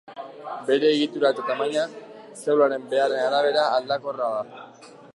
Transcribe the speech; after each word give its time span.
Bere 0.69 0.89
egitura 0.93 1.31
eta 1.35 1.45
tamaina 1.51 1.85
zelularen 2.41 2.91
beharren 2.95 3.25
arabera 3.31 3.71
aldakorra 3.79 4.35
da. 4.39 4.69